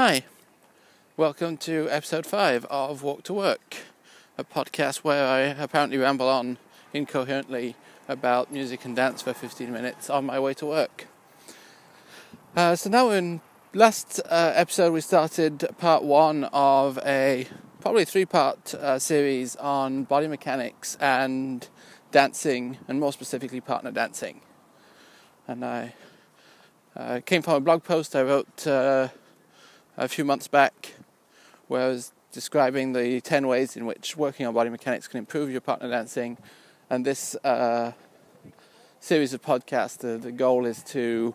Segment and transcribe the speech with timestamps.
[0.00, 0.22] Hi,
[1.16, 3.78] welcome to episode 5 of Walk to Work,
[4.38, 6.58] a podcast where I apparently ramble on
[6.92, 7.74] incoherently
[8.06, 11.08] about music and dance for 15 minutes on my way to work.
[12.54, 13.40] Uh, so now in
[13.74, 17.48] last uh, episode we started part 1 of a
[17.80, 21.68] probably three part uh, series on body mechanics and
[22.12, 24.42] dancing and more specifically partner dancing.
[25.48, 25.94] And I
[26.94, 29.08] uh, came from a blog post I wrote uh,
[29.98, 30.94] a few months back
[31.66, 35.50] where I was describing the 10 ways in which working on body mechanics can improve
[35.50, 36.38] your partner dancing.
[36.88, 37.92] And this uh,
[39.00, 41.34] series of podcasts, the, the goal is to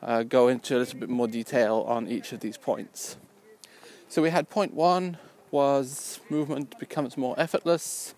[0.00, 3.16] uh, go into a little bit more detail on each of these points.
[4.08, 5.18] So we had point one
[5.50, 8.14] was movement becomes more effortless.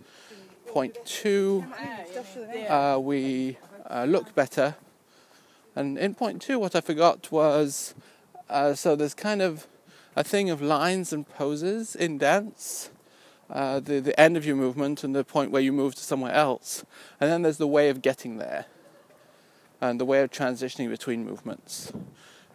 [0.67, 1.65] Point two,
[2.69, 3.57] uh, we
[3.89, 4.77] uh, look better.
[5.75, 7.95] And in point two, what I forgot was
[8.51, 9.67] uh, so there's kind of
[10.17, 12.91] a thing of lines and poses in dance.
[13.49, 16.33] Uh, the the end of your movement and the point where you move to somewhere
[16.33, 16.85] else,
[17.21, 18.65] and then there's the way of getting there,
[19.81, 21.93] and the way of transitioning between movements.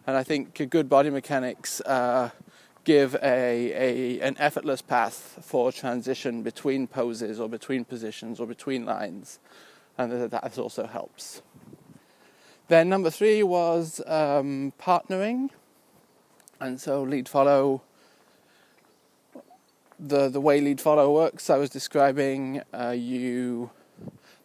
[0.06, 2.30] And I think good body mechanics uh,
[2.84, 8.84] give a, a an effortless path for transition between poses or between positions or between
[8.84, 9.38] lines,
[9.96, 11.40] and that that also helps.
[12.68, 15.50] Then number three was um, partnering
[16.62, 17.82] and so lead follow
[19.98, 23.70] the the way lead follow works i was describing uh, you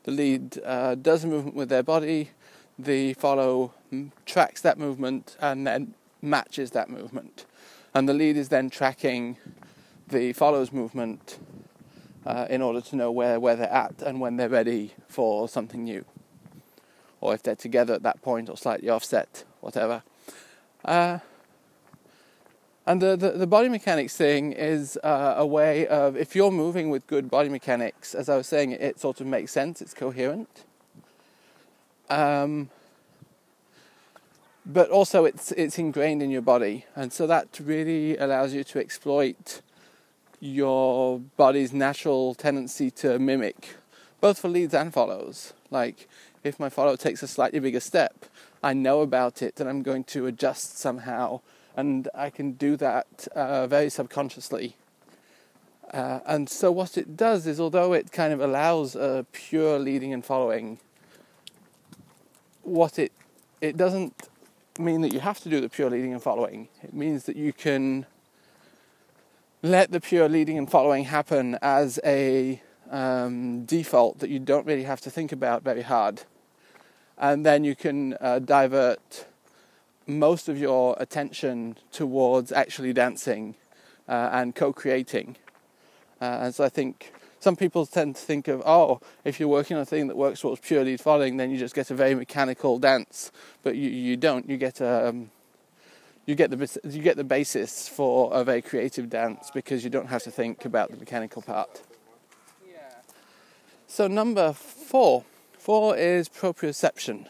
[0.03, 2.31] the lead uh, does a movement with their body
[2.79, 3.73] the follow
[4.25, 7.45] tracks that movement and then matches that movement.
[7.93, 9.37] And the lead is then tracking
[10.07, 11.39] the follow's movement
[12.25, 15.83] uh, in order to know where, where they're at and when they're ready for something
[15.83, 16.05] new.
[17.19, 20.03] Or if they're together at that point or slightly offset whatever.
[20.85, 21.19] Uh,
[22.87, 26.89] and the, the, the, body mechanics thing is uh, a way of, if you're moving
[26.89, 29.93] with good body mechanics, as I was saying, it, it sort of makes sense, it's
[29.93, 30.63] coherent.
[32.09, 32.69] Um,
[34.65, 36.85] but also it's, it's ingrained in your body.
[36.95, 39.61] And so that really allows you to exploit
[40.39, 43.75] your body's natural tendency to mimic,
[44.21, 45.51] both for leads and follows.
[45.69, 46.07] Like,
[46.41, 48.25] if my follow takes a slightly bigger step,
[48.63, 51.41] I know about it and I'm going to adjust somehow
[51.77, 54.75] and I can do that uh, very subconsciously.
[55.93, 60.11] Uh, and so what it does is, although it kind of allows a pure leading
[60.11, 60.79] and following,
[62.63, 63.13] what it
[63.61, 64.27] it doesn't
[64.77, 66.67] mean that you have to do the pure leading and following.
[66.83, 68.05] It means that you can
[69.63, 72.61] let the pure leading and following happen as a
[72.91, 76.23] um, default that you don't really have to think about very hard,
[77.17, 79.25] and then you can uh, divert
[80.07, 83.55] most of your attention towards actually dancing
[84.07, 85.37] uh, and co-creating.
[86.21, 89.77] Uh, and so I think some people tend to think of, oh, if you're working
[89.77, 92.15] on a thing that works towards pure lead following, then you just get a very
[92.15, 93.31] mechanical dance.
[93.63, 94.49] But you, you don't.
[94.49, 95.29] You get a, um,
[96.25, 100.07] you get the you get the basis for a very creative dance because you don't
[100.07, 101.81] have to think about the mechanical part.
[103.89, 105.23] So number four,
[105.57, 107.27] four is proprioception.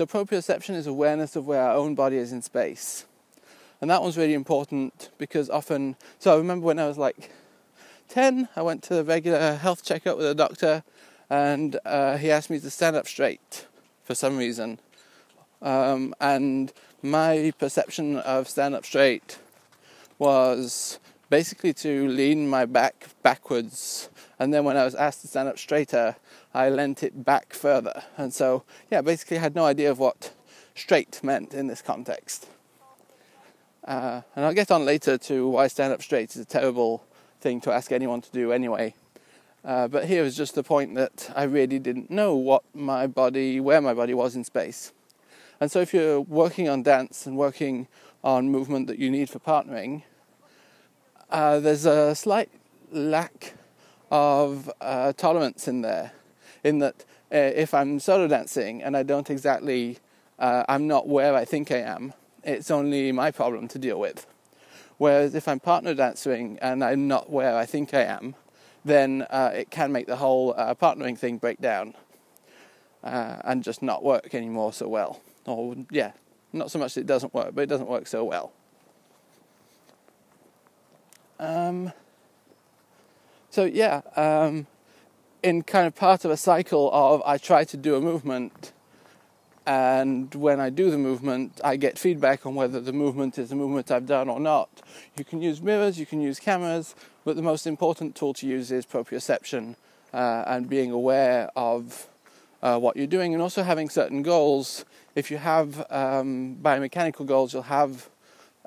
[0.00, 3.04] So proprioception is awareness of where our own body is in space.
[3.82, 7.30] And that one's really important because often, so I remember when I was like
[8.08, 10.84] 10, I went to a regular health checkup with a doctor
[11.28, 13.66] and uh, he asked me to stand up straight
[14.02, 14.78] for some reason.
[15.60, 16.72] Um, and
[17.02, 19.38] my perception of stand up straight
[20.18, 24.08] was basically to lean my back backwards.
[24.40, 26.16] And then when I was asked to stand up straighter,
[26.54, 28.02] I lent it back further.
[28.16, 30.32] And so, yeah, basically I had no idea of what
[30.74, 32.48] straight meant in this context.
[33.84, 37.04] Uh, and I'll get on later to why stand up straight is a terrible
[37.42, 38.94] thing to ask anyone to do anyway.
[39.62, 43.60] Uh, but here is just the point that I really didn't know what my body,
[43.60, 44.92] where my body was in space.
[45.60, 47.88] And so if you're working on dance and working
[48.24, 50.04] on movement that you need for partnering,
[51.28, 52.48] uh, there's a slight
[52.90, 53.54] lack
[54.10, 56.12] of uh, tolerance in there
[56.64, 59.98] in that uh, if I'm solo dancing and I don't exactly,
[60.38, 62.12] uh, I'm not where I think I am,
[62.42, 64.26] it's only my problem to deal with.
[64.98, 68.34] Whereas if I'm partner dancing and I'm not where I think I am,
[68.84, 71.94] then uh, it can make the whole uh, partnering thing break down
[73.04, 75.20] uh, and just not work anymore so well.
[75.46, 76.12] Or, yeah,
[76.52, 78.52] not so much that it doesn't work, but it doesn't work so well.
[81.38, 81.92] Um,
[83.50, 84.66] so, yeah, um,
[85.42, 88.72] in kind of part of a cycle of I try to do a movement
[89.66, 93.54] and when I do the movement, I get feedback on whether the movement is a
[93.54, 94.68] movement I've done or not.
[95.16, 96.94] You can use mirrors, you can use cameras,
[97.24, 99.76] but the most important tool to use is proprioception
[100.12, 102.08] uh, and being aware of
[102.62, 104.84] uh, what you're doing and also having certain goals.
[105.14, 108.08] If you have um, biomechanical goals, you'll have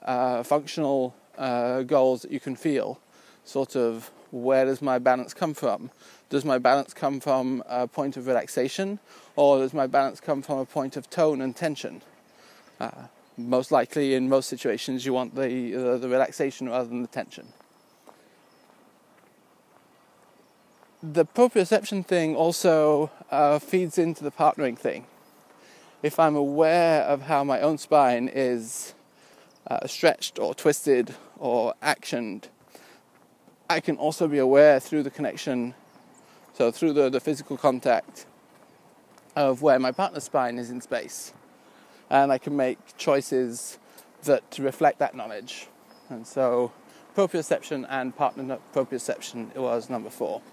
[0.03, 2.99] uh, functional uh, goals that you can feel.
[3.45, 5.91] Sort of, where does my balance come from?
[6.29, 8.97] Does my balance come from a point of relaxation,
[9.35, 12.01] or does my balance come from a point of tone and tension?
[12.79, 13.03] Uh,
[13.37, 17.47] most likely, in most situations, you want the, the relaxation rather than the tension.
[21.03, 25.05] The proprioception thing also uh, feeds into the partnering thing.
[26.01, 28.95] If I'm aware of how my own spine is
[29.67, 32.45] uh, stretched or twisted or actioned,
[33.73, 35.73] I can also be aware through the connection
[36.53, 38.27] so through the, the physical contact
[39.35, 41.33] of where my partner's spine is in space.
[42.09, 43.79] And I can make choices
[44.25, 45.67] that reflect that knowledge.
[46.09, 46.71] And so
[47.17, 50.43] proprioception and partner proprioception was number four.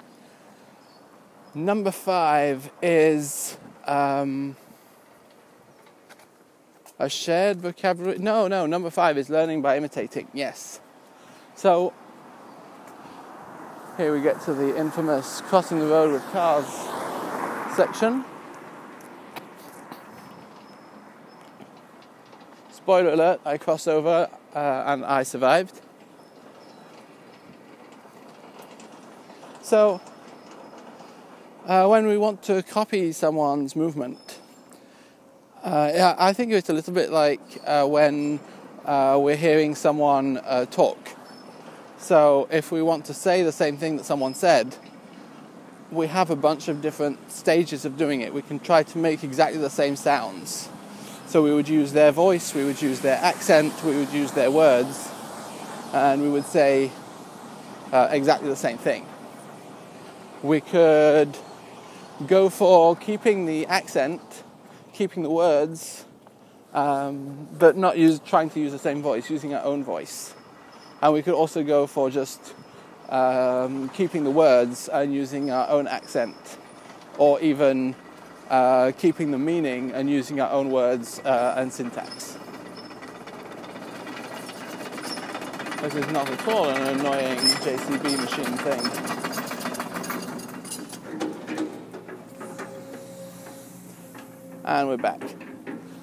[1.54, 4.56] Number five is um,
[6.98, 8.18] a shared vocabulary.
[8.18, 10.28] No, no, number five is learning by imitating.
[10.32, 10.80] Yes.
[11.56, 11.92] So
[14.00, 16.64] here we get to the infamous crossing the road with cars
[17.76, 18.24] section.
[22.70, 25.82] Spoiler alert, I crossed over uh, and I survived.
[29.60, 30.00] So,
[31.66, 34.38] uh, when we want to copy someone's movement,
[35.62, 38.40] uh, yeah, I think it's a little bit like uh, when
[38.86, 40.96] uh, we're hearing someone uh, talk
[42.00, 44.74] so if we want to say the same thing that someone said,
[45.92, 48.32] we have a bunch of different stages of doing it.
[48.32, 50.68] We can try to make exactly the same sounds.
[51.26, 54.50] So we would use their voice, we would use their accent, we would use their
[54.50, 55.10] words,
[55.92, 56.90] and we would say
[57.92, 59.06] uh, exactly the same thing.
[60.42, 61.36] We could
[62.26, 64.20] go for keeping the accent,
[64.92, 66.04] keeping the words,
[66.72, 70.34] um, but not use, trying to use the same voice, using our own voice.
[71.02, 72.54] And we could also go for just
[73.08, 76.36] um, keeping the words and using our own accent,
[77.18, 77.94] or even
[78.50, 82.36] uh, keeping the meaning and using our own words uh, and syntax.
[85.80, 89.10] This is not at all an annoying JCB machine thing.
[94.64, 95.22] And we're back.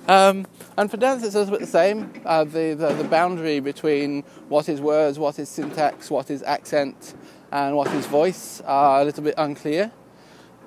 [0.08, 0.48] Um,
[0.78, 2.14] and for dance, it's a little bit the same.
[2.24, 7.16] Uh, the, the, the boundary between what is words, what is syntax, what is accent,
[7.52, 9.92] and what is voice are a little bit unclear.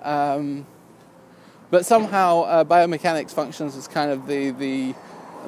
[0.03, 0.67] Um,
[1.71, 4.95] but somehow uh, biomechanics functions as kind of the, the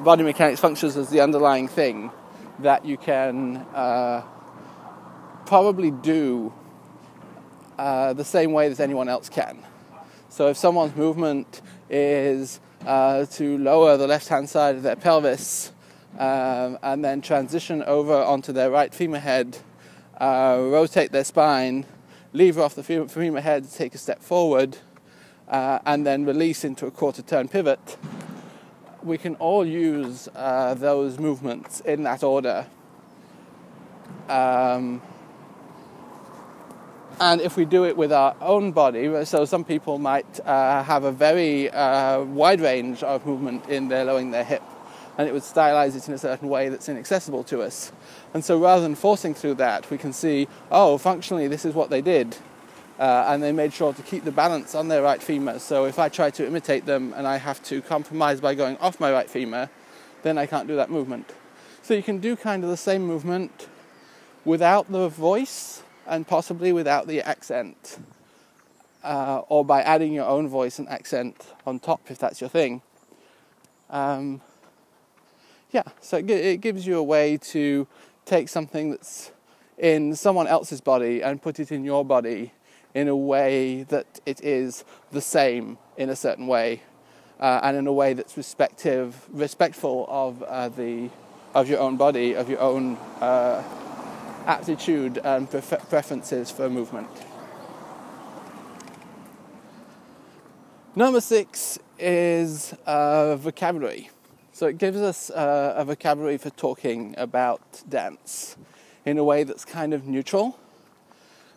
[0.01, 2.09] body mechanics functions as the underlying thing
[2.59, 4.23] that you can uh,
[5.45, 6.53] probably do
[7.77, 9.57] uh, the same way that anyone else can.
[10.29, 15.71] So if someone's movement is uh, to lower the left hand side of their pelvis
[16.19, 19.57] um, and then transition over onto their right femur head,
[20.19, 21.85] uh, rotate their spine,
[22.33, 24.77] lever off the femur head, take a step forward,
[25.47, 27.97] uh, and then release into a quarter turn pivot.
[29.01, 32.67] We can all use uh, those movements in that order.
[34.29, 35.01] Um,
[37.19, 41.03] and if we do it with our own body, so some people might uh, have
[41.03, 44.63] a very uh, wide range of movement in their lowering their hip,
[45.17, 47.91] and it would stylize it in a certain way that's inaccessible to us.
[48.33, 51.89] And so rather than forcing through that, we can see, oh, functionally, this is what
[51.89, 52.35] they did.
[52.99, 55.59] Uh, and they made sure to keep the balance on their right femur.
[55.59, 58.99] So if I try to imitate them and I have to compromise by going off
[58.99, 59.69] my right femur,
[60.21, 61.33] then I can't do that movement.
[61.81, 63.67] So you can do kind of the same movement
[64.45, 67.99] without the voice and possibly without the accent,
[69.03, 72.81] uh, or by adding your own voice and accent on top if that's your thing.
[73.89, 74.41] Um,
[75.71, 77.87] yeah, so it, it gives you a way to
[78.25, 79.31] take something that's
[79.77, 82.53] in someone else's body and put it in your body
[82.93, 86.81] in a way that it is the same in a certain way,
[87.39, 91.09] uh, and in a way that's respective, respectful of uh, the
[91.55, 93.63] of your own body, of your own uh,
[94.45, 97.09] aptitude and pref- preferences for movement.
[100.95, 104.09] Number six is uh, vocabulary.
[104.51, 108.55] So it gives us uh, a vocabulary for talking about dance
[109.05, 110.59] in a way that's kind of neutral.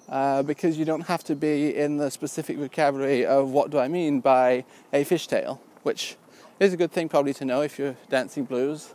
[0.09, 3.89] Uh, because you don't have to be in the specific vocabulary of what do I
[3.89, 6.17] mean by a fishtail, which
[6.61, 8.95] is a good thing probably to know if you're dancing blues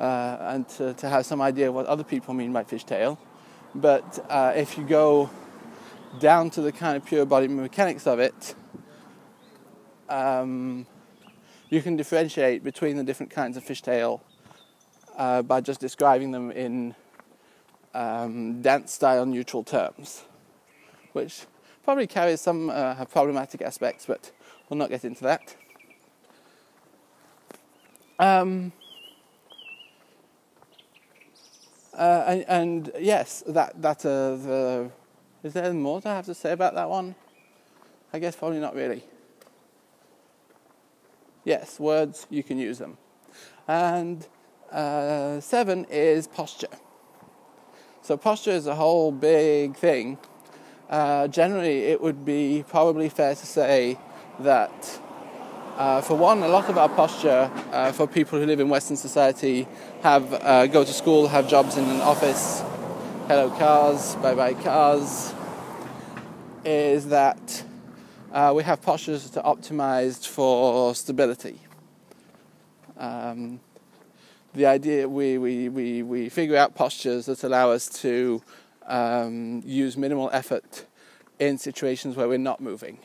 [0.00, 3.18] uh, and to, to have some idea what other people mean by fishtail.
[3.74, 5.30] But uh, if you go
[6.18, 8.54] down to the kind of pure body mechanics of it,
[10.08, 10.86] um,
[11.68, 14.20] you can differentiate between the different kinds of fishtail
[15.16, 16.94] uh, by just describing them in
[17.94, 20.24] um, dance style neutral terms,
[21.12, 21.42] which
[21.84, 24.32] probably carries some uh, problematic aspects, but
[24.68, 25.54] we'll not get into that.
[28.18, 28.72] Um,
[31.94, 34.90] uh, and, and, yes, that that uh, the
[35.42, 37.14] is there more to have to say about that one?
[38.12, 39.02] I guess probably not really.
[41.44, 42.98] Yes, words you can use them,
[43.66, 44.26] and
[44.70, 46.68] uh, seven is posture.
[48.02, 50.18] So posture is a whole big thing.
[50.88, 53.98] Uh, generally, it would be probably fair to say
[54.40, 55.00] that
[55.76, 58.96] uh, for one, a lot of our posture uh, for people who live in Western
[58.96, 59.66] society
[60.02, 62.62] have uh, go to school, have jobs in an office,
[63.28, 65.34] hello cars, bye bye cars,
[66.64, 67.64] is that
[68.32, 71.58] uh, we have postures that are optimized for stability.
[72.98, 73.60] Um,
[74.54, 78.42] the idea we, we, we, we figure out postures that allow us to
[78.86, 80.86] um, use minimal effort
[81.38, 82.98] in situations where we're not moving.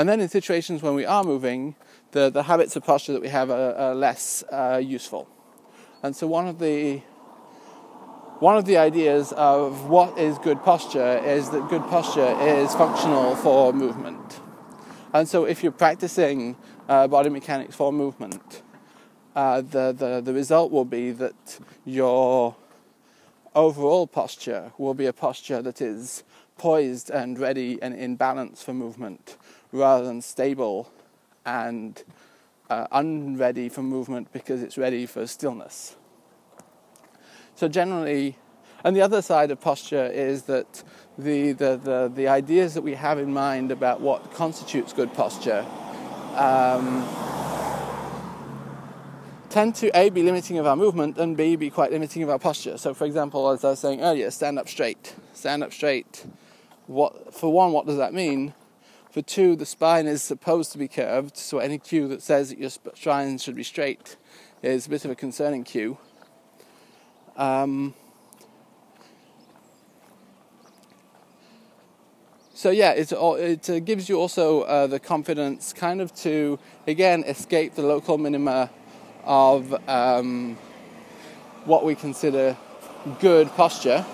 [0.00, 1.76] And then in situations when we are moving,
[2.12, 5.28] the, the habits of posture that we have are, are less uh, useful.
[6.02, 7.02] And so one of the
[8.38, 13.36] one of the ideas of what is good posture is that good posture is functional
[13.36, 14.40] for movement.
[15.12, 16.56] And so if you're practicing
[16.88, 18.62] uh, body mechanics for movement,
[19.36, 22.56] uh, the, the, the result will be that your
[23.54, 26.24] overall posture will be a posture that is
[26.56, 29.36] poised and ready and in balance for movement
[29.72, 30.90] rather than stable
[31.44, 32.02] and
[32.68, 35.96] uh, unready for movement because it's ready for stillness.
[37.56, 38.38] So, generally,
[38.84, 40.82] and the other side of posture is that
[41.18, 45.66] the, the, the, the ideas that we have in mind about what constitutes good posture
[46.36, 47.06] um,
[49.50, 52.38] tend to A, be limiting of our movement, and B, be quite limiting of our
[52.38, 52.78] posture.
[52.78, 55.14] So, for example, as I was saying earlier, stand up straight.
[55.34, 56.24] Stand up straight.
[56.86, 58.54] What, for one, what does that mean?
[59.10, 62.58] For two, the spine is supposed to be curved, so any cue that says that
[62.58, 64.16] your spine should be straight
[64.62, 65.98] is a bit of a concerning cue.
[67.36, 67.94] Um,
[72.54, 77.24] so yeah, it, it uh, gives you also uh, the confidence, kind of to again
[77.24, 78.70] escape the local minima
[79.24, 80.56] of um,
[81.64, 82.56] what we consider
[83.18, 84.06] good posture.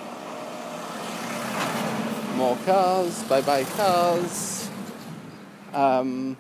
[2.36, 4.55] More cars, bye bye cars
[5.76, 6.38] um,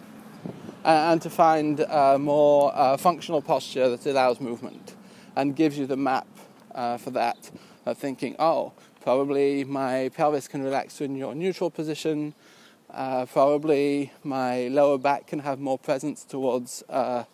[0.82, 4.96] and to find a more uh, functional posture that allows movement
[5.36, 6.26] and gives you the map
[6.74, 7.50] uh, for that
[7.84, 12.34] of thinking, oh, probably my pelvis can relax in your neutral position,
[12.90, 17.24] uh, probably my lower back can have more presence towards uh,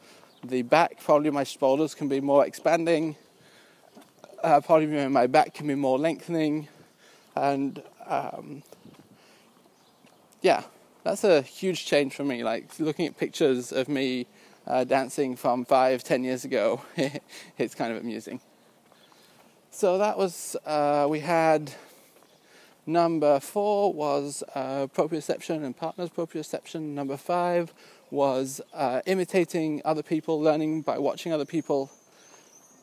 [0.42, 3.14] the back, probably my shoulders can be more expanding,
[4.42, 6.66] uh, probably my back can be more lengthening,
[7.37, 8.64] and um,
[10.42, 10.64] yeah,
[11.04, 12.44] that's a huge change for me.
[12.44, 14.26] Like looking at pictures of me
[14.66, 16.82] uh, dancing from five, ten years ago,
[17.59, 18.40] it's kind of amusing.
[19.71, 21.73] So that was, uh, we had
[22.87, 26.94] number four was uh, proprioception and partners proprioception.
[26.94, 27.73] Number five
[28.11, 31.90] was uh, imitating other people, learning by watching other people.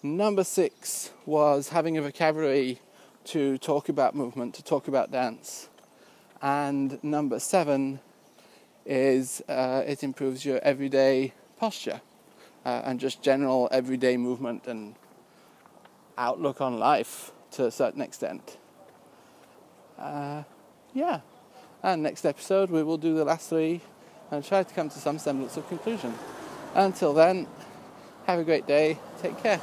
[0.02, 2.80] Number six was having a vocabulary
[3.26, 5.70] to talk about movement, to talk about dance.
[6.42, 8.00] And number seven
[8.90, 12.02] is uh, it improves your everyday posture
[12.66, 14.96] uh, and just general everyday movement and
[16.18, 18.58] outlook on life to a certain extent.
[19.98, 20.44] Uh,
[20.94, 21.22] yeah,
[21.84, 23.82] and next episode we will do the last three
[24.32, 26.14] and try to come to some semblance of conclusion.
[26.74, 27.48] Until then,
[28.26, 29.62] have a great day, take care.